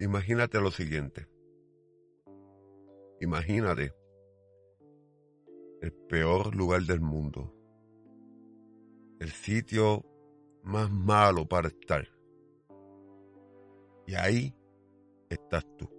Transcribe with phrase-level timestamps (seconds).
[0.00, 1.28] Imagínate lo siguiente.
[3.20, 3.92] Imagínate
[5.82, 7.52] el peor lugar del mundo.
[9.18, 10.04] El sitio
[10.62, 12.06] más malo para estar.
[14.06, 14.54] Y ahí
[15.28, 15.90] estás tú.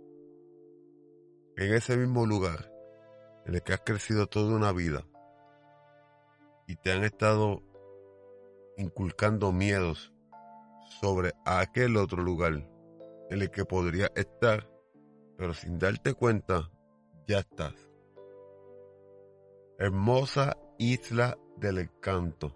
[1.58, 2.72] En ese mismo lugar
[3.46, 5.06] en el que has crecido toda una vida
[6.68, 7.62] y te han estado
[8.78, 10.14] inculcando miedos
[11.02, 12.66] sobre aquel otro lugar
[13.30, 14.68] en el que podría estar,
[15.38, 16.72] pero sin darte cuenta,
[17.28, 17.74] ya estás.
[19.78, 22.56] Hermosa isla del encanto.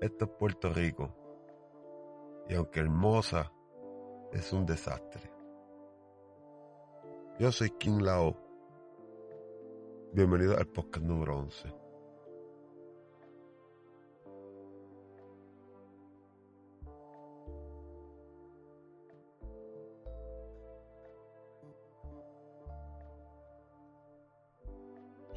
[0.00, 1.14] Esto es Puerto Rico.
[2.48, 3.52] Y aunque hermosa,
[4.32, 5.30] es un desastre.
[7.38, 8.36] Yo soy King Lao.
[10.12, 11.79] Bienvenido al podcast número 11.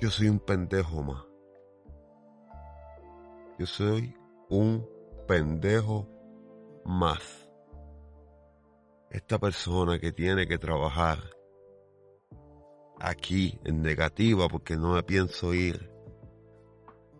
[0.04, 1.24] Yo soy un pendejo más.
[3.58, 4.14] Yo soy
[4.50, 4.86] un
[5.30, 6.10] pendejo
[6.84, 7.50] más.
[9.10, 11.20] Esta persona que tiene que trabajar
[13.00, 15.90] aquí en negativa porque no me pienso ir.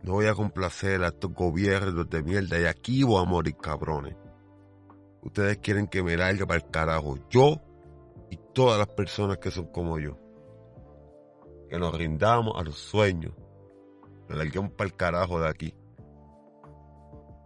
[0.02, 4.18] No voy a complacer a estos gobiernos de mierda y aquí voy a morir cabrones.
[5.22, 7.18] Ustedes quieren que me largue para el carajo.
[7.30, 7.62] Yo
[8.30, 10.23] y todas las personas que son como yo
[11.74, 13.34] que nos rindamos a los sueños.
[14.30, 15.76] Me larguemos para el carajo de aquí.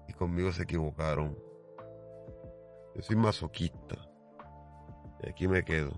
[0.10, 1.34] Y conmigo se equivocaron.
[2.94, 3.96] Yo soy masoquista.
[5.24, 5.98] Y aquí me quedo.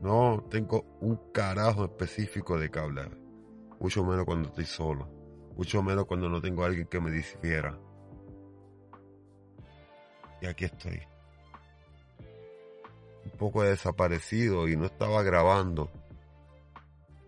[0.00, 3.18] No tengo un carajo específico de que hablar.
[3.80, 5.08] Mucho menos cuando estoy solo.
[5.56, 7.76] Mucho menos cuando no tengo a alguien que me difiera.
[10.40, 11.02] Y aquí estoy
[13.36, 15.90] poco desaparecido y no estaba grabando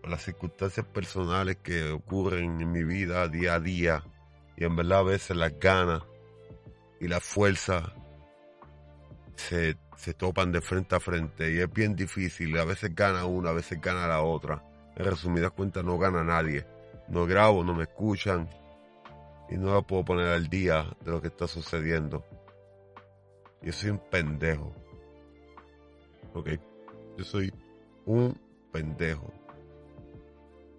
[0.03, 4.03] las circunstancias personales que ocurren en mi vida día a día
[4.57, 6.03] y en verdad a veces las ganas
[6.99, 7.93] y la fuerza
[9.35, 13.51] se, se topan de frente a frente y es bien difícil, a veces gana una,
[13.51, 14.63] a veces gana la otra.
[14.95, 16.65] En resumidas cuentas no gana nadie.
[17.07, 18.49] No grabo, no me escuchan
[19.49, 22.25] y no la puedo poner al día de lo que está sucediendo.
[23.61, 24.73] Yo soy un pendejo.
[26.33, 26.49] ¿Ok?
[27.17, 27.53] Yo soy
[28.05, 28.37] un
[28.71, 29.31] pendejo.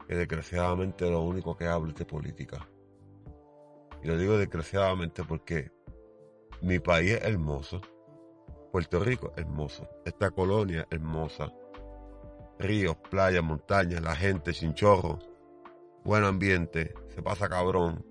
[0.07, 2.69] Que desgraciadamente lo único que hablo es de política.
[4.03, 5.71] Y lo digo desgraciadamente porque
[6.63, 7.81] mi país es hermoso.
[8.73, 9.89] Puerto Rico es hermoso.
[10.05, 11.53] Esta colonia es hermosa.
[12.59, 15.19] Ríos, playas, montañas, la gente, chinchorro.
[16.05, 16.95] Buen ambiente.
[17.09, 18.05] Se pasa cabrón.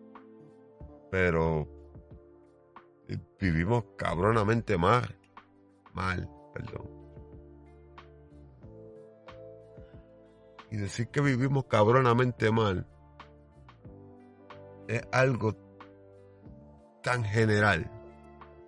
[1.12, 1.68] Pero
[3.40, 5.18] vivimos cabronamente mal.
[5.94, 6.99] Mal, perdón.
[10.72, 12.86] Y decir que vivimos cabronamente mal
[14.88, 15.56] es algo
[17.04, 17.90] tan general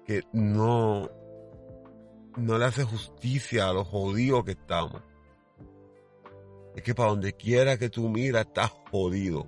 [0.05, 1.09] que no,
[2.37, 5.01] no le hace justicia a los jodidos que estamos.
[6.75, 9.47] Es que para donde quiera que tú miras estás jodido.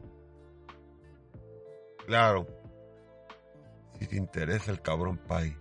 [2.06, 2.48] Claro,
[4.00, 5.56] si te interesa el cabrón país.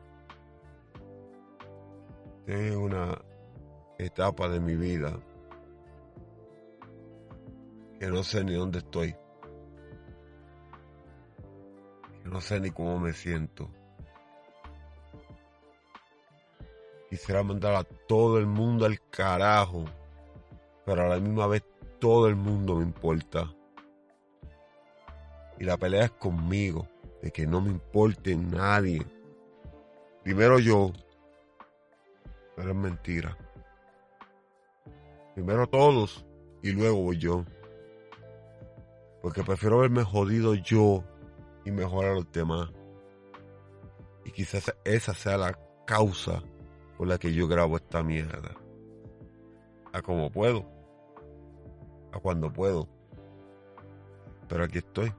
[2.46, 3.16] Es una
[3.98, 5.16] etapa de mi vida
[8.02, 9.14] que no sé ni dónde estoy,
[12.20, 13.70] que no sé ni cómo me siento.
[17.08, 19.84] Quisiera mandar a todo el mundo al carajo,
[20.84, 21.62] pero a la misma vez
[22.00, 23.48] todo el mundo me importa.
[25.60, 26.88] Y la pelea es conmigo,
[27.22, 29.06] de que no me importe nadie.
[30.24, 30.90] Primero yo,
[32.56, 33.38] pero es mentira.
[35.36, 36.26] Primero todos
[36.64, 37.44] y luego yo.
[39.22, 41.04] Porque prefiero verme jodido yo
[41.64, 42.68] y mejorar a los demás.
[44.24, 46.42] Y quizás esa sea la causa
[46.98, 48.56] por la que yo grabo esta mierda.
[49.92, 50.68] A como puedo.
[52.12, 52.88] A cuando puedo.
[54.48, 55.14] Pero aquí estoy.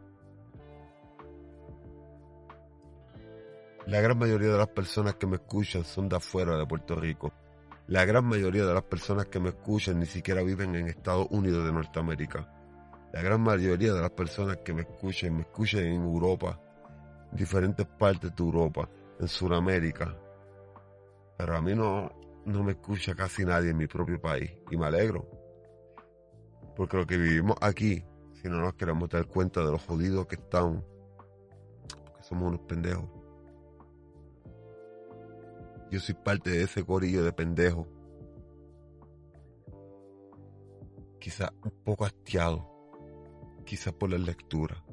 [3.85, 7.31] La gran mayoría de las personas que me escuchan son de afuera de Puerto Rico.
[7.87, 11.65] La gran mayoría de las personas que me escuchan ni siquiera viven en Estados Unidos
[11.65, 12.62] de Norteamérica
[13.13, 16.59] la gran mayoría de las personas que me escuchan, me escuchan en Europa,
[17.31, 18.89] en diferentes partes de Europa,
[19.19, 20.17] en Sudamérica.
[21.37, 22.11] Pero a mí no,
[22.45, 25.29] no me escucha casi nadie en mi propio país y me alegro.
[26.75, 30.35] Porque lo que vivimos aquí, si no nos queremos dar cuenta de los jodidos que
[30.35, 30.83] estamos,
[32.03, 33.07] porque somos unos pendejos.
[35.91, 37.85] Yo soy parte de ese corillo de pendejos.
[41.19, 42.72] Quizás un poco hastiado.
[43.73, 44.83] Quizás por la lectura.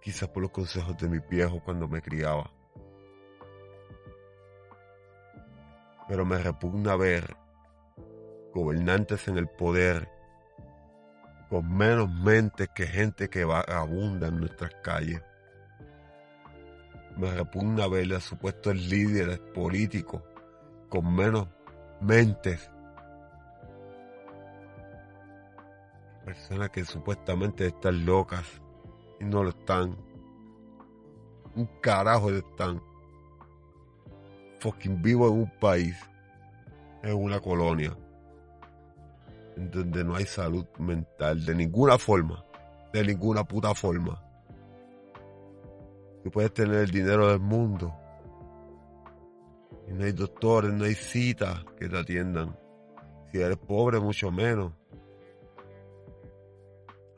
[0.00, 2.48] Quizás por los consejos de mi viejo cuando me criaba.
[6.06, 7.36] Pero me repugna ver
[8.54, 10.08] gobernantes en el poder
[11.50, 15.20] con menos mentes que gente que vagabunda en nuestras calles.
[17.16, 20.22] Me repugna ver a supuestos líderes políticos
[20.88, 21.48] con menos
[22.00, 22.70] mentes.
[26.28, 28.44] Personas que supuestamente están locas
[29.18, 29.96] y no lo están.
[31.56, 32.82] Un carajo están.
[34.60, 35.96] Fucking vivo en un país,
[37.02, 37.96] en una colonia
[39.56, 42.44] donde no hay salud mental de ninguna forma,
[42.92, 44.22] de ninguna puta forma.
[46.22, 47.90] Tú puedes tener el dinero del mundo
[49.88, 52.54] y no hay doctores, no hay citas que te atiendan.
[53.32, 54.74] Si eres pobre, mucho menos.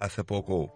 [0.01, 0.73] Hace poco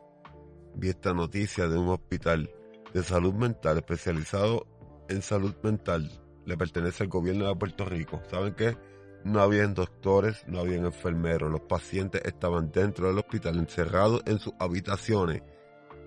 [0.75, 2.50] vi esta noticia de un hospital
[2.93, 4.67] de salud mental especializado
[5.09, 6.11] en salud mental.
[6.44, 8.21] Le pertenece al gobierno de Puerto Rico.
[8.31, 8.76] ¿Saben qué?
[9.25, 11.50] No habían doctores, no habían enfermeros.
[11.50, 15.43] Los pacientes estaban dentro del hospital encerrados en sus habitaciones.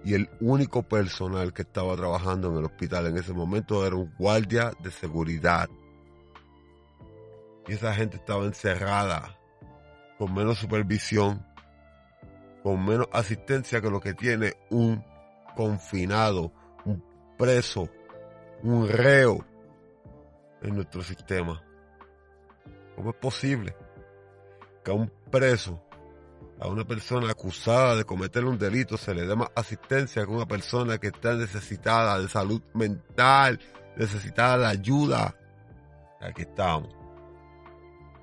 [0.05, 4.13] Y el único personal que estaba trabajando en el hospital en ese momento era un
[4.19, 5.67] guardia de seguridad.
[7.67, 9.39] Y esa gente estaba encerrada,
[10.19, 11.46] con menos supervisión,
[12.67, 15.01] con menos asistencia que lo que tiene un
[15.55, 16.51] confinado,
[16.83, 17.01] un
[17.37, 17.87] preso,
[18.61, 19.45] un reo
[20.61, 21.63] en nuestro sistema.
[22.93, 23.73] ¿Cómo es posible
[24.83, 25.81] que a un preso,
[26.59, 30.35] a una persona acusada de cometer un delito, se le dé más asistencia que a
[30.35, 33.61] una persona que está necesitada de salud mental,
[33.95, 35.33] necesitada de ayuda?
[36.19, 36.93] Aquí estamos,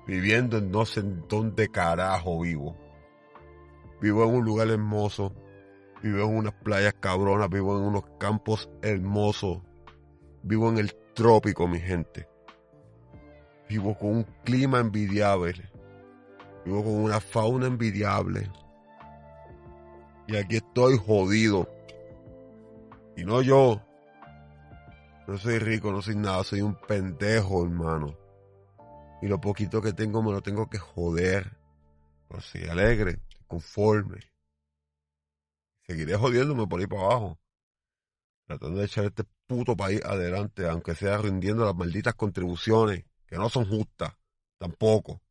[0.05, 2.84] viviendo en no sé dónde carajo vivo.
[4.01, 5.33] Vivo en un lugar hermoso,
[6.03, 9.61] vivo en unas playas cabronas, vivo en unos campos hermosos,
[10.43, 12.27] vivo en el trópico, mi gente
[13.67, 15.69] Vivo con un clima envidiable.
[16.65, 18.49] Vivo con una fauna envidiable.
[20.27, 21.67] Y aquí estoy jodido.
[23.17, 23.81] Y no yo.
[25.27, 28.15] No soy rico, no soy nada, soy un pendejo, hermano.
[29.21, 31.57] Y lo poquito que tengo me lo tengo que joder.
[32.27, 34.19] Pero soy alegre, conforme.
[35.83, 37.39] Seguiré jodiéndome por ahí para abajo.
[38.45, 43.49] Tratando de echar este puto país adelante, aunque sea rindiendo las malditas contribuciones que no
[43.49, 44.13] son justas,
[44.57, 45.21] tampoco.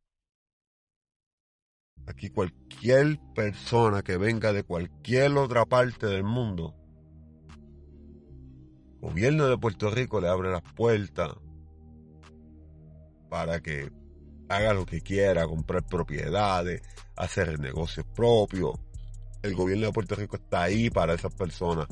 [2.07, 6.75] Aquí cualquier persona que venga de cualquier otra parte del mundo,
[8.95, 11.35] el gobierno de Puerto Rico le abre las puertas
[13.29, 13.91] para que
[14.49, 16.83] haga lo que quiera, comprar propiedades,
[17.17, 18.73] hacer negocios propios.
[19.43, 21.87] El gobierno de Puerto Rico está ahí para esas personas.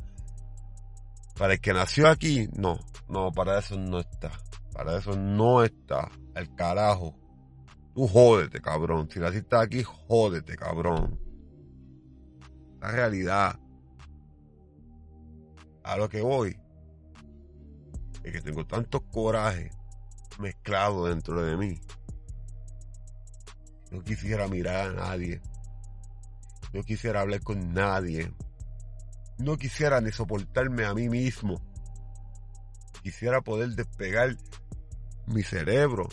[1.37, 2.79] Para el que nació aquí, no,
[3.09, 4.31] no, para eso no está.
[4.73, 6.11] Para eso no está.
[6.35, 7.15] El carajo.
[7.95, 9.09] Tú jódete, cabrón.
[9.11, 11.19] Si naciste aquí, jódete, cabrón.
[12.81, 13.59] La realidad.
[15.85, 16.57] A lo que voy.
[18.25, 19.77] Es que tengo tantos corajes
[20.39, 21.81] mezclados dentro de mí.
[23.93, 25.43] No quisiera mirar a nadie.
[26.73, 28.33] No quisiera hablar con nadie.
[29.37, 31.61] No quisiera ni soportarme a mí mismo.
[33.03, 34.35] Quisiera poder despegar
[35.27, 36.09] mi cerebro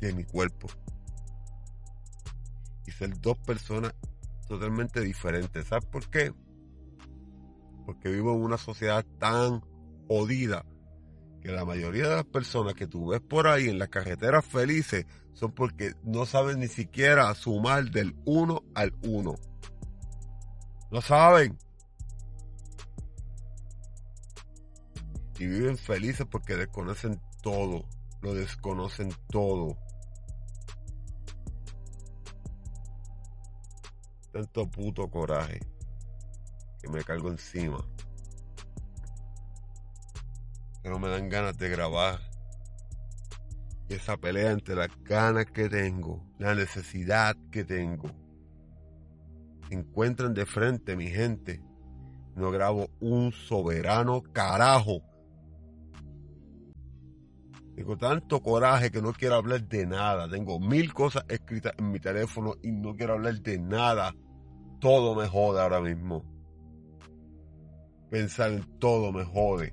[0.00, 0.68] de mi cuerpo.
[2.86, 3.94] Y ser dos personas
[4.46, 5.68] totalmente diferentes.
[5.68, 6.34] ¿Sabes por qué?
[7.86, 9.62] Porque vivo en una sociedad tan
[10.08, 10.66] jodida
[11.40, 15.06] que la mayoría de las personas que tú ves por ahí en las carreteras felices
[15.32, 19.34] son porque no saben ni siquiera sumar del 1 al 1.
[20.90, 21.58] No saben.
[25.38, 27.84] Y viven felices porque desconocen todo
[28.22, 29.76] lo desconocen todo.
[34.32, 35.60] Tanto puto coraje
[36.80, 37.84] que me cargo encima.
[40.82, 42.31] Que no me dan ganas de grabar.
[43.92, 48.10] Esa pelea entre las ganas que tengo, la necesidad que tengo.
[49.70, 51.62] Encuentran de frente, mi gente.
[52.34, 55.02] No grabo un soberano carajo
[57.74, 60.28] tengo tanto coraje que no quiero hablar de nada.
[60.28, 64.14] Tengo mil cosas escritas en mi teléfono y no quiero hablar de nada.
[64.80, 66.24] Todo me jode ahora mismo.
[68.10, 69.72] Pensar en todo me jode.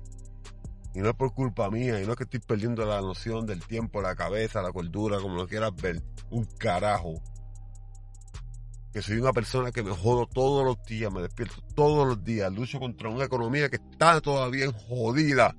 [0.94, 3.64] Y no es por culpa mía, y no es que estoy perdiendo la noción del
[3.64, 6.02] tiempo, la cabeza, la cordura, como lo quieras ver.
[6.30, 7.22] Un carajo.
[8.92, 12.52] Que soy una persona que me jodo todos los días, me despierto todos los días,
[12.52, 15.54] lucho contra una economía que está todavía jodida.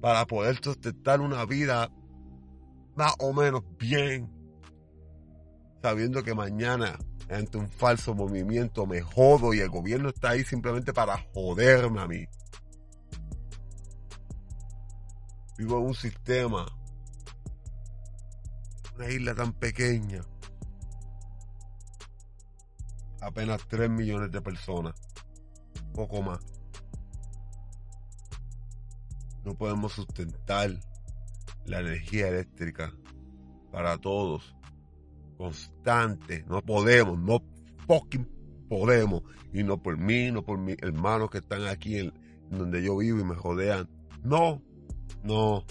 [0.00, 1.90] Para poder sustentar una vida
[2.96, 4.28] más o menos bien.
[5.80, 6.98] Sabiendo que mañana,
[7.30, 12.08] ante un falso movimiento, me jodo y el gobierno está ahí simplemente para joderme a
[12.08, 12.26] mí.
[15.58, 16.66] Vivo en un sistema,
[18.94, 20.20] una isla tan pequeña,
[23.20, 24.94] apenas 3 millones de personas,
[25.94, 26.38] poco más.
[29.44, 30.70] No podemos sustentar
[31.64, 32.94] la energía eléctrica
[33.72, 34.54] para todos,
[35.36, 37.42] constante, no podemos, no
[37.88, 42.12] fucking podemos, y no por mí, no por mis hermanos que están aquí en
[42.48, 43.88] donde yo vivo y me rodean,
[44.22, 44.62] no,
[45.22, 45.64] no.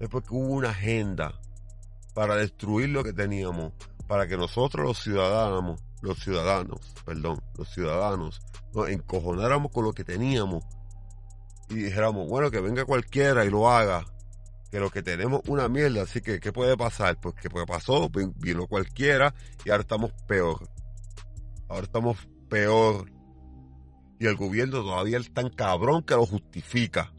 [0.00, 1.40] Es porque hubo una agenda
[2.14, 3.72] para destruir lo que teníamos,
[4.06, 8.40] para que nosotros los ciudadanos, los ciudadanos, perdón, los ciudadanos,
[8.74, 10.64] nos encojonáramos con lo que teníamos
[11.68, 14.04] y dijéramos, bueno, que venga cualquiera y lo haga,
[14.70, 17.18] que lo que tenemos una mierda, así que, ¿qué puede pasar?
[17.20, 20.68] Pues que pasó, vino cualquiera y ahora estamos peor.
[21.68, 22.16] Ahora estamos
[22.48, 23.10] peor
[24.18, 27.12] y el gobierno todavía es tan cabrón que lo justifica.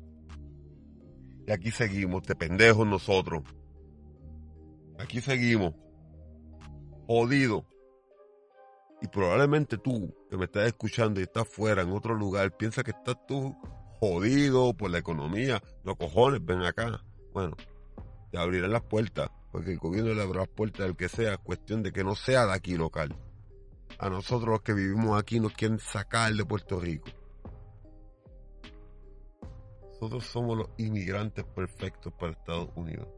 [1.47, 3.43] Y aquí seguimos, de pendejos nosotros.
[4.99, 5.73] Aquí seguimos,
[7.07, 7.65] jodido.
[9.01, 12.91] Y probablemente tú, que me estás escuchando y estás fuera en otro lugar, piensas que
[12.91, 13.55] estás tú
[13.99, 15.63] jodido por la economía.
[15.85, 17.01] No cojones, ven acá.
[17.33, 17.55] Bueno,
[18.29, 21.81] te abrirán las puertas, porque el gobierno le abrirá las puertas al que sea, cuestión
[21.81, 23.15] de que no sea de aquí local
[23.99, 27.09] a nosotros los que vivimos aquí nos quieren sacar de Puerto Rico.
[29.91, 33.09] Nosotros somos los inmigrantes perfectos para Estados Unidos.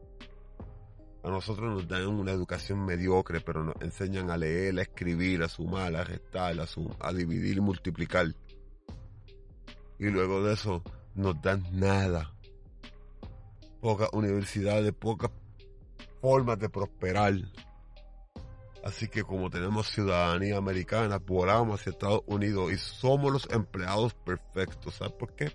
[1.22, 5.48] A nosotros nos dan una educación mediocre, pero nos enseñan a leer, a escribir, a
[5.48, 6.66] sumar, a restar, a,
[6.98, 8.26] a dividir y multiplicar.
[10.00, 10.82] Y luego de eso
[11.14, 12.34] nos dan nada.
[13.80, 15.30] Pocas universidades, pocas
[16.20, 17.34] formas de prosperar.
[18.82, 24.96] Así que como tenemos ciudadanía americana, volamos hacia Estados Unidos y somos los empleados perfectos.
[24.96, 25.52] ¿Sabes por qué?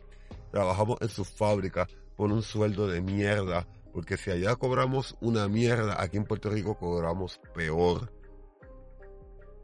[0.51, 3.67] Trabajamos en sus fábricas por un sueldo de mierda.
[3.91, 8.13] Porque si allá cobramos una mierda, aquí en Puerto Rico cobramos peor.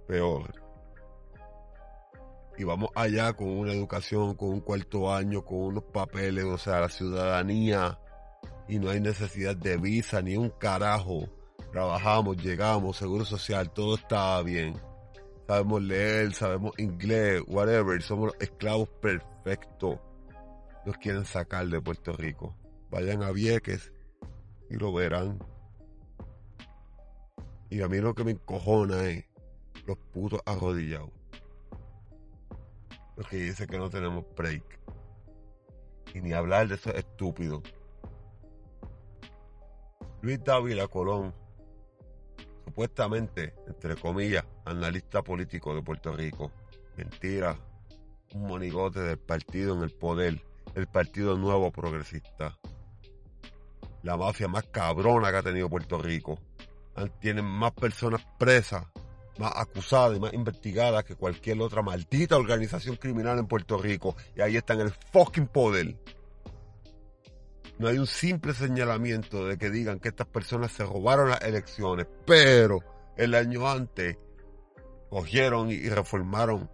[0.08, 0.54] Peor.
[2.58, 6.82] Y vamos allá con una educación, con un cuarto año, con unos papeles, o sea,
[6.82, 7.98] la ciudadanía.
[8.68, 11.30] Y no hay necesidad de visa ni un carajo
[11.74, 14.80] trabajamos, llegamos, seguro social, todo estaba bien.
[15.48, 20.00] Sabemos leer, sabemos inglés, whatever, somos los esclavos perfectos.
[20.86, 22.56] Nos quieren sacar de Puerto Rico.
[22.92, 23.92] Vayan a Vieques
[24.70, 25.40] y lo verán.
[27.72, 29.26] Y a mí lo que me encojona es
[29.88, 31.10] los putos arrodillados.
[33.18, 34.80] Los que dicen que no tenemos break.
[36.14, 37.64] Y ni hablar de eso estúpido.
[40.22, 41.34] Luis Dávila Colón
[42.74, 46.52] supuestamente, entre comillas, analista político de Puerto Rico.
[46.98, 47.56] Mentira.
[48.34, 50.42] Un monigote del partido en el poder,
[50.74, 52.58] el Partido Nuevo Progresista.
[54.02, 56.40] La mafia más cabrona que ha tenido Puerto Rico.
[57.20, 58.88] Tienen más personas presas,
[59.38, 64.16] más acusadas y más investigadas que cualquier otra maldita organización criminal en Puerto Rico.
[64.36, 65.96] Y ahí está en el fucking poder.
[67.80, 72.08] No hay un simple señalamiento de que digan que estas personas se robaron las elecciones,
[72.26, 72.80] pero
[73.18, 74.18] el año antes
[75.10, 76.70] cogieron y reformaron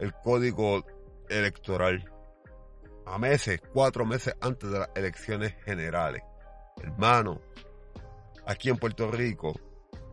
[0.00, 0.84] el código
[1.28, 2.10] electoral
[3.06, 6.22] a meses, cuatro meses antes de las elecciones generales.
[6.82, 7.40] Hermano,
[8.46, 9.58] aquí en Puerto Rico,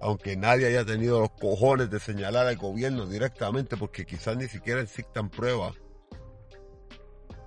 [0.01, 4.81] aunque nadie haya tenido los cojones de señalar al gobierno directamente porque quizás ni siquiera
[4.81, 5.75] existan pruebas,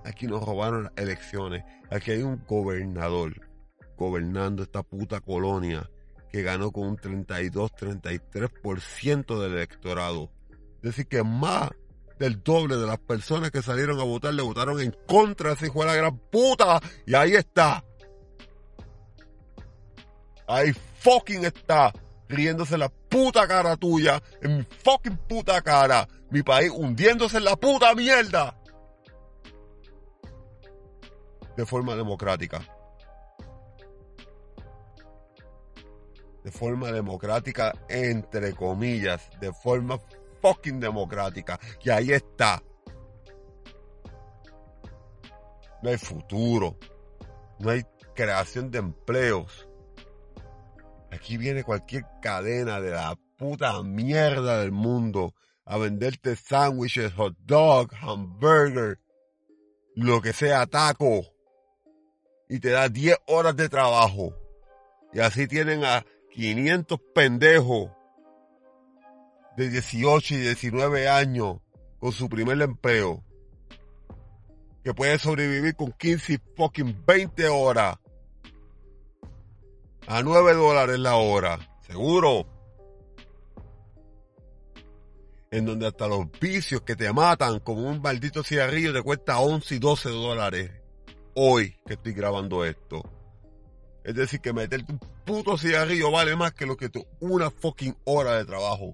[0.09, 1.63] Aquí nos robaron las elecciones.
[1.91, 3.47] Aquí hay un gobernador
[3.95, 5.87] gobernando esta puta colonia
[6.31, 10.31] que ganó con un 32-33% del electorado.
[10.77, 11.69] Es decir, que más
[12.17, 15.67] del doble de las personas que salieron a votar le votaron en contra de ese
[15.67, 16.81] hijo de la gran puta.
[17.05, 17.85] Y ahí está.
[20.47, 21.93] Ahí fucking está.
[22.27, 24.23] Riéndose la puta cara tuya.
[24.41, 26.07] En mi fucking puta cara.
[26.31, 28.58] Mi país hundiéndose en la puta mierda.
[31.59, 32.61] De forma democrática.
[36.41, 39.99] De forma democrática, entre comillas, de forma
[40.41, 41.59] fucking democrática.
[41.83, 42.63] Y ahí está.
[45.81, 46.77] no hay futuro,
[47.59, 47.83] no hay
[48.15, 49.67] creación de empleos.
[51.11, 55.33] Aquí viene cualquier cadena de la puta mierda del mundo
[55.65, 58.99] a venderte sándwiches, hot dog, hamburger,
[59.95, 61.38] lo que sea taco.
[62.49, 64.33] Y te da 10 horas de trabajo.
[65.13, 67.91] Y así tienen a 500 pendejos
[69.55, 71.57] de 18 y 19 años
[71.99, 73.23] con su primer empleo.
[74.83, 77.97] Que puede sobrevivir con 15 fucking 20 horas.
[80.07, 81.59] A 9 dólares la hora.
[81.85, 82.47] Seguro
[85.51, 89.75] en donde hasta los vicios que te matan como un maldito cigarrillo te cuesta 11
[89.75, 90.78] y 12 dólares
[91.41, 93.01] hoy que estoy grabando esto.
[94.03, 97.95] Es decir, que meterte un puto cigarrillo vale más que lo que tu una fucking
[98.03, 98.93] hora de trabajo.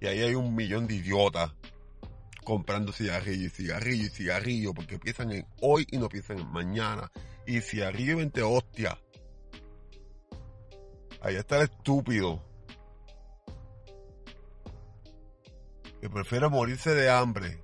[0.00, 1.52] Y ahí hay un millón de idiotas
[2.44, 7.12] comprando cigarrillo y cigarrillo y cigarrillo porque piensan en hoy y no piensan en mañana.
[7.46, 8.98] Y cigarrillo y 20 hostia.
[11.22, 12.42] Ahí está el estúpido
[16.00, 17.62] que prefiere morirse de hambre,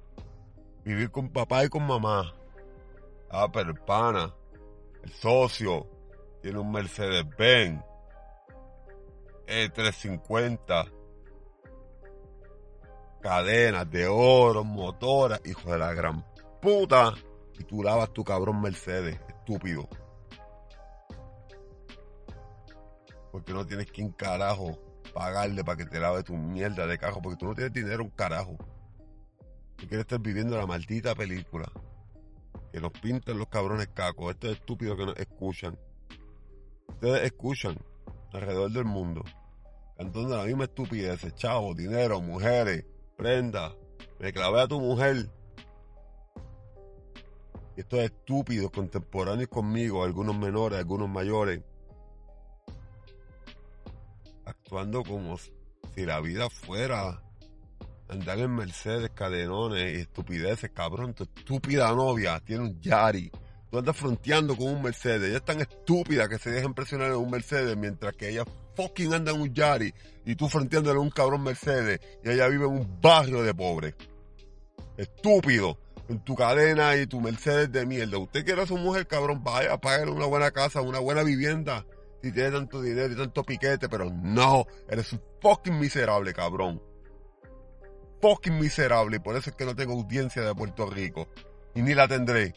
[0.85, 2.37] vivir con papá y con mamá.
[3.31, 4.35] Ah, el pana,
[5.03, 5.87] el socio,
[6.43, 7.83] tiene un Mercedes-Benz,
[9.47, 10.93] E350,
[13.21, 16.25] cadenas de oro, motoras, hijo de la gran
[16.61, 17.13] puta.
[17.59, 19.89] Y tú lavas tu cabrón Mercedes, estúpido.
[23.33, 24.79] Porque no tienes quien carajo
[25.13, 28.11] pagarle para que te lave tu mierda de carro, porque tú no tienes dinero un
[28.11, 28.57] carajo.
[29.77, 31.71] Tú quieres estar viviendo la maldita película.
[32.73, 35.79] Que nos pintan los cabrones cacos, estos estúpidos que nos escuchan.
[36.89, 37.77] Ustedes escuchan
[38.33, 39.25] alrededor del mundo,
[39.97, 42.85] cantando la misma estupidez, chavo, dinero, mujeres,
[43.17, 43.75] prenda,
[44.19, 45.31] me clavé a tu mujer.
[47.77, 51.63] Y estos estúpidos contemporáneos conmigo, algunos menores, algunos mayores,
[54.45, 55.53] actuando como si
[56.07, 57.23] la vida fuera
[58.09, 61.15] andar en Mercedes, cadenones y estupideces, cabrón.
[61.15, 63.31] Tu estúpida novia tiene un Yari.
[63.71, 65.29] Tú andas fronteando con un Mercedes.
[65.29, 68.45] Ella es tan estúpida que se deja impresionar en un Mercedes mientras que ella
[68.77, 69.93] fucking anda en un Yari
[70.25, 73.95] y tú fronteándole a un cabrón Mercedes y ella vive en un barrio de pobres.
[74.97, 75.79] Estúpido.
[76.09, 78.19] En tu cadena y tu Mercedes de mierda.
[78.19, 81.85] Usted quiere a su mujer, cabrón, vaya, págale una buena casa, una buena vivienda
[82.23, 86.83] si tienes tanto dinero y tanto piquete, pero no, eres un fucking miserable, cabrón.
[88.21, 91.29] Fucking miserable, y por eso es que no tengo audiencia de Puerto Rico.
[91.75, 92.55] Y ni la tendré.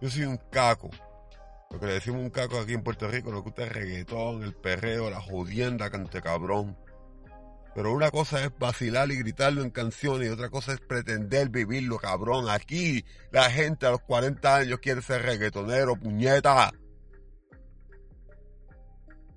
[0.00, 0.90] Yo soy un caco.
[1.70, 4.42] Lo que le decimos un caco aquí en Puerto Rico, lo que gusta el reggaetón,
[4.42, 6.76] el perreo, la jodienda, cante cabrón.
[7.74, 11.98] Pero una cosa es vacilar y gritarlo en canciones y otra cosa es pretender vivirlo,
[11.98, 12.48] cabrón.
[12.48, 16.72] Aquí la gente a los 40 años quiere ser reggaetonero, puñeta.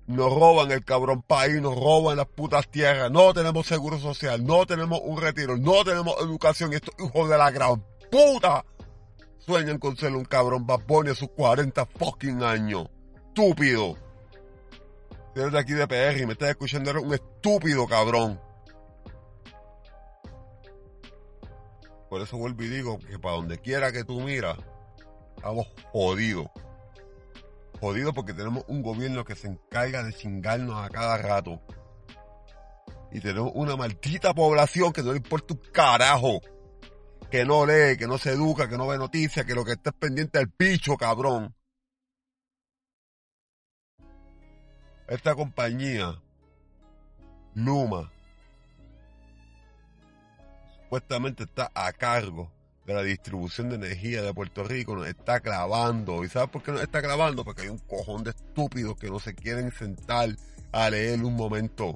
[0.06, 4.66] Nos roban el cabrón país, nos roban las putas tierras, no tenemos seguro social, no
[4.66, 8.64] tenemos un retiro, no tenemos educación estos hijos de la gran puta
[9.38, 12.88] sueñan con ser un cabrón babón a sus 40 fucking años.
[13.28, 13.96] Estúpido.
[15.34, 18.40] Si eres de aquí de PR y me estás escuchando, eres un estúpido cabrón.
[22.08, 24.58] Por eso vuelvo y digo que para donde quiera que tú miras,
[25.36, 26.48] estamos jodidos
[27.82, 31.60] jodido porque tenemos un gobierno que se encarga de chingarnos a cada rato.
[33.10, 36.40] Y tenemos una maldita población que no le importa un carajo.
[37.28, 39.90] Que no lee, que no se educa, que no ve noticias, que lo que está
[39.90, 41.52] es pendiente del picho, cabrón.
[45.08, 46.22] Esta compañía,
[47.54, 48.12] Luma,
[50.84, 52.48] supuestamente está a cargo
[52.86, 56.24] de la distribución de energía de Puerto Rico nos está clavando.
[56.24, 57.44] ¿Y sabes por qué nos está clavando?
[57.44, 60.30] Porque hay un cojón de estúpidos que no se quieren sentar
[60.72, 61.94] a leer un momento.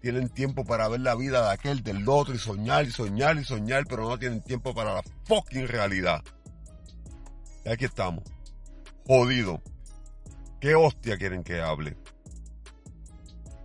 [0.00, 3.44] Tienen tiempo para ver la vida de aquel, del otro, y soñar, y soñar, y
[3.44, 6.22] soñar, pero no tienen tiempo para la fucking realidad.
[7.64, 8.24] Y aquí estamos.
[9.06, 9.60] Jodido.
[10.60, 11.96] ¿Qué hostia quieren que hable?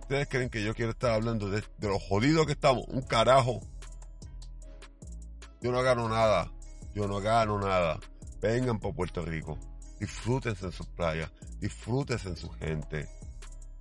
[0.00, 2.84] ¿Ustedes creen que yo quiero estar hablando de, de lo jodido que estamos?
[2.88, 3.60] Un carajo.
[5.60, 6.52] Yo no gano nada
[6.96, 8.00] yo no gano nada.
[8.40, 9.58] Vengan por Puerto Rico.
[10.00, 11.30] Disfrútense en sus playas.
[11.60, 13.06] Disfrútense en su gente.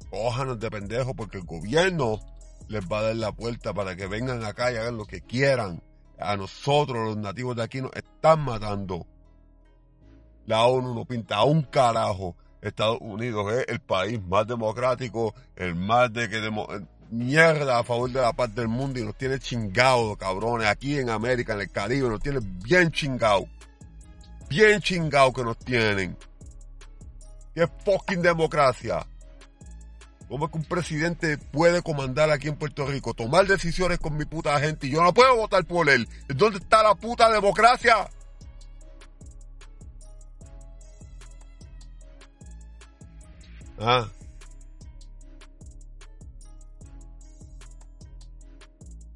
[0.09, 2.19] Cójanos de pendejo porque el gobierno
[2.67, 5.81] les va a dar la puerta para que vengan acá y hagan lo que quieran.
[6.19, 9.07] A nosotros, los nativos de aquí, nos están matando.
[10.45, 12.35] La ONU no pinta a un carajo.
[12.61, 16.41] Estados Unidos es el país más democrático, el más de que
[17.11, 20.67] mierda a favor de la paz del mundo y nos tiene chingados, cabrones.
[20.67, 23.45] Aquí en América, en el Caribe, nos tiene bien chingados.
[24.49, 26.17] Bien chingados que nos tienen.
[27.53, 29.05] ¿Qué fucking democracia?
[30.27, 34.25] ¿Cómo es que un presidente puede comandar aquí en Puerto Rico, tomar decisiones con mi
[34.25, 36.07] puta gente y yo no puedo votar por él?
[36.27, 38.09] ¿Dónde está la puta democracia?
[43.79, 44.07] Ah.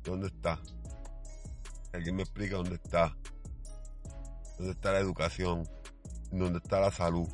[0.09, 0.59] ¿Dónde está?
[1.93, 3.15] Alguien me explica dónde está.
[4.57, 5.69] ¿Dónde está la educación?
[6.31, 7.29] ¿Dónde está la salud?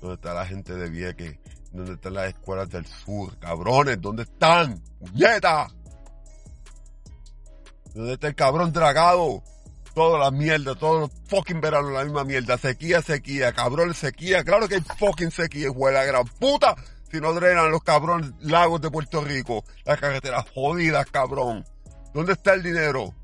[0.00, 1.40] ¿Dónde está la gente de Vieques?
[1.72, 3.36] ¿Dónde están las escuelas del sur?
[3.40, 4.80] Cabrones, ¿dónde están?
[5.00, 5.68] ¡Puñeta!
[7.94, 9.42] ¿Dónde está el cabrón dragado?
[9.92, 12.56] Toda la mierda, todos los fucking veranos la misma mierda.
[12.58, 14.44] Sequía, sequía, cabrón, sequía.
[14.44, 16.76] Claro que hay fucking sequía, hijo la gran puta.
[17.10, 19.64] Si no drenan los cabrones lagos de Puerto Rico.
[19.84, 21.64] Las carreteras jodidas, cabrón.
[22.12, 23.14] ¿Dónde está el dinero?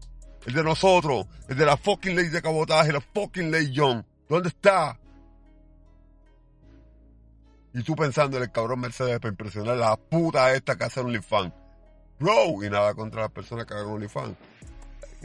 [0.46, 1.27] El de nosotros.
[1.49, 4.05] El de la fucking ley de cabotaje, la fucking ley John.
[4.29, 4.99] ¿Dónde está?
[7.75, 11.01] Y tú pensando en el cabrón Mercedes para impresionar a la puta esta que hace
[11.01, 11.53] OnlyFans.
[12.18, 14.37] Bro, y nada contra las personas que hagan OnlyFans.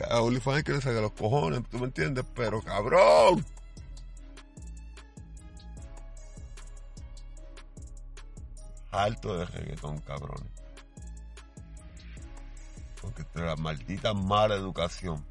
[0.09, 3.45] A OnlyFans que le los cojones, tú me entiendes, pero cabrón.
[8.91, 10.60] Alto de reggaetón, cabrones.
[13.01, 15.25] Porque la maldita mala educación.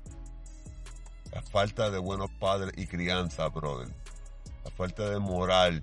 [1.33, 3.88] La falta de buenos padres y crianza, brother.
[4.64, 5.83] La falta de moral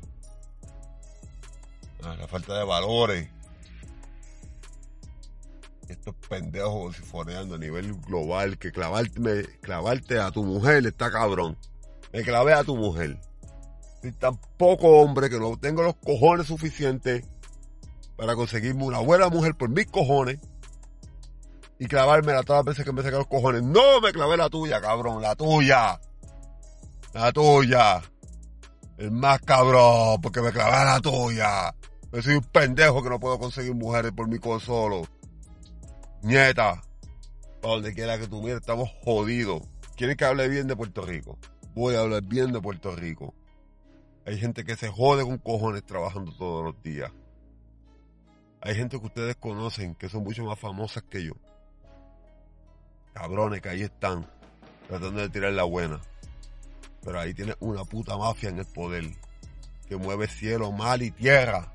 [2.04, 3.28] Ah, la falta de valores.
[5.88, 11.58] Estos pendejos sifoneando a nivel global, que clavarte, clavarte a tu mujer está cabrón.
[12.12, 13.20] Me clavé a tu mujer.
[14.02, 17.26] Soy tan poco hombre que no tengo los cojones suficientes
[18.16, 20.40] para conseguirme una buena mujer por mis cojones
[21.80, 23.64] y clavármela todas las veces que me saca los cojones.
[23.64, 26.00] No me clavé la tuya, cabrón, la tuya.
[27.14, 28.02] La tuya.
[28.98, 31.76] El más cabrón, porque me clavé la tuya.
[32.12, 35.04] Yo soy un pendejo que no puedo conseguir mujeres por mi solo.
[36.24, 36.82] Nieta,
[37.62, 39.62] donde quiera que tú mires, estamos jodidos.
[39.96, 41.38] ¿Quieren que hable bien de Puerto Rico?
[41.76, 43.36] Voy a hablar bien de Puerto Rico.
[44.26, 47.12] Hay gente que se jode con cojones trabajando todos los días.
[48.62, 51.34] Hay gente que ustedes conocen que son mucho más famosas que yo.
[53.18, 54.30] Cabrones que ahí están,
[54.88, 56.00] tratando de tirar la buena.
[57.04, 59.06] Pero ahí tiene una puta mafia en el poder,
[59.90, 61.74] que mueve cielo, mal y tierra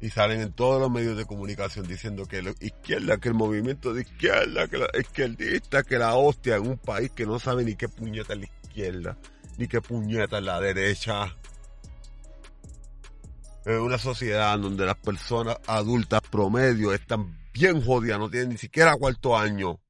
[0.00, 3.92] y salen en todos los medios de comunicación diciendo que la izquierda, que el movimiento
[3.92, 7.74] de izquierda, que la izquierdista, que la hostia en un país que no sabe ni
[7.74, 9.16] qué puñeta es la izquierda,
[9.56, 11.36] ni qué puñeta es la derecha.
[13.64, 18.96] Es una sociedad donde las personas adultas promedio están bien jodidas, no tienen ni siquiera
[18.96, 19.80] cuarto año.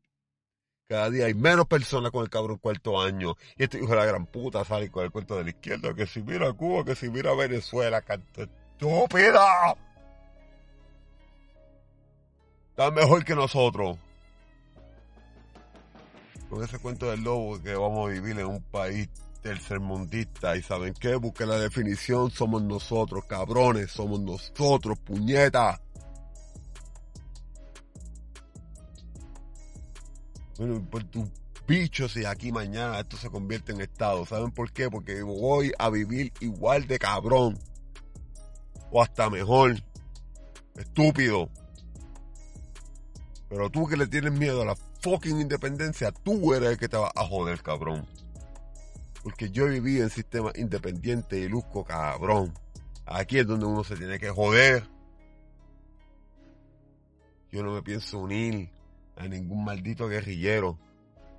[0.89, 3.37] Cada día hay menos personas con el cabrón cuarto año.
[3.59, 6.07] Y este hijo de la gran puta sale con el cuento de la izquierda, que
[6.07, 9.77] si mira Cuba, que si mira Venezuela, canto estúpida.
[12.71, 13.99] Está mejor que nosotros.
[16.49, 19.11] Con ese cuento del lobo que vamos a vivir en un país
[19.43, 25.81] tercermundista y saben qué, busquen la definición, somos nosotros, cabrones, somos nosotros, puñeta.
[30.59, 31.31] Bueno, por tu
[31.69, 34.27] bicho si aquí mañana esto se convierte en Estado.
[34.27, 34.91] ¿Saben por qué?
[34.91, 37.57] Porque voy a vivir igual de cabrón.
[38.91, 39.77] O hasta mejor.
[40.75, 41.49] Estúpido.
[43.49, 46.97] Pero tú que le tienes miedo a la fucking independencia, tú eres el que te
[46.97, 48.05] va a joder, cabrón.
[49.23, 52.53] Porque yo viví en sistema independiente y luzco, cabrón.
[53.07, 54.89] Aquí es donde uno se tiene que joder.
[57.53, 58.71] Yo no me pienso unir
[59.19, 60.79] a ningún maldito guerrillero.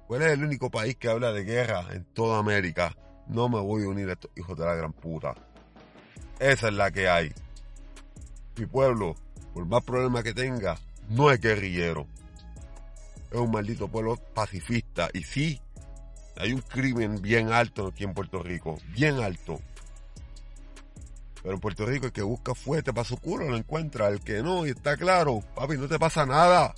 [0.07, 2.95] ¿Cuál es el único país que habla de guerra en toda América?
[3.27, 5.35] No me voy a unir a estos hijos de la gran puta.
[6.39, 7.31] Esa es la que hay.
[8.57, 9.15] Mi pueblo,
[9.53, 10.77] por más problemas que tenga,
[11.09, 12.07] no es guerrillero.
[13.31, 15.09] Es un maldito pueblo pacifista.
[15.13, 15.61] Y sí,
[16.37, 18.77] hay un crimen bien alto aquí en Puerto Rico.
[18.93, 19.59] Bien alto.
[21.41, 24.07] Pero en Puerto Rico el que busca fuerte para su culo lo encuentra.
[24.07, 26.73] El que no, y está claro, papi, no te pasa nada.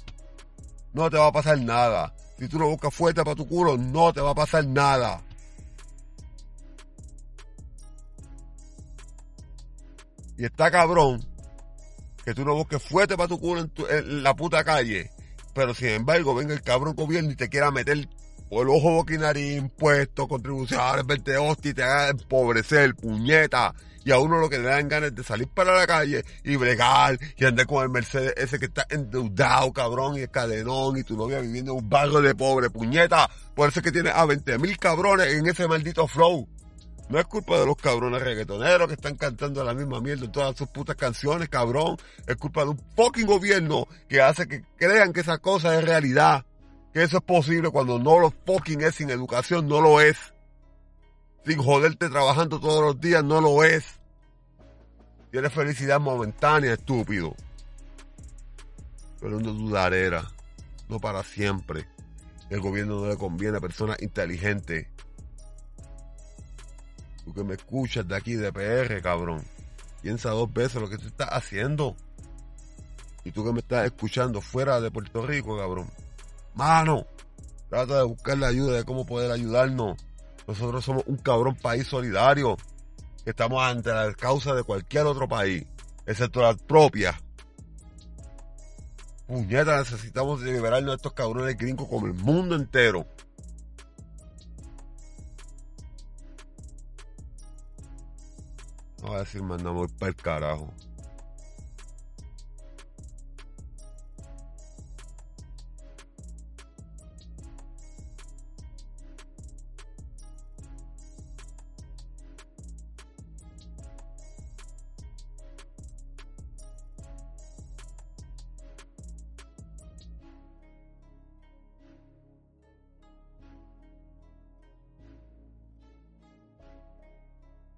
[0.93, 2.13] No te va a pasar nada.
[2.37, 5.21] Si tú no buscas fuerte para tu culo, no te va a pasar nada.
[10.37, 11.23] Y está cabrón
[12.25, 15.11] que tú no busques fuerte para tu culo en, la puta calle,
[15.53, 18.09] pero sin embargo venga el cabrón gobierno y te quiera meter
[18.49, 23.73] por el ojo, boquinarín, impuestos, contribuciones, verte hostia y te haga empobrecer, puñeta.
[24.03, 26.55] Y a uno lo que le dan ganas es de salir para la calle y
[26.55, 31.03] bregar y andar con el Mercedes ese que está endeudado, cabrón, y el cadenón y
[31.03, 33.29] tu novia viviendo en un barrio de pobre, puñeta.
[33.55, 36.47] Por eso es que tienes a 20 mil cabrones en ese maldito flow.
[37.09, 40.55] No es culpa de los cabrones reggaetoneros que están cantando la misma mierda en todas
[40.55, 41.97] sus putas canciones, cabrón.
[42.25, 46.45] Es culpa de un fucking gobierno que hace que crean que esa cosa es realidad.
[46.93, 50.33] Que eso es posible cuando no lo fucking es sin educación, no lo es.
[51.45, 53.99] Sin joderte trabajando todos los días, no lo es.
[55.31, 57.35] Tienes felicidad momentánea, estúpido.
[59.19, 60.29] Pero no dudarera.
[60.89, 61.87] No para siempre.
[62.49, 64.87] El gobierno no le conviene a personas inteligentes
[67.23, 69.43] Tú que me escuchas de aquí, de PR, cabrón.
[70.01, 71.95] Piensa dos veces lo que tú estás haciendo.
[73.23, 75.87] Y tú que me estás escuchando fuera de Puerto Rico, cabrón.
[76.55, 77.05] Mano,
[77.69, 79.97] trata de buscar la ayuda de cómo poder ayudarnos.
[80.51, 82.57] Nosotros somos un cabrón país solidario.
[83.23, 85.65] Estamos ante la causa de cualquier otro país,
[86.05, 87.17] excepto la propia.
[89.27, 93.07] Puñeta, necesitamos liberarnos de estos cabrones gringos como el mundo entero.
[99.01, 100.73] No voy a decir mandamos para el carajo.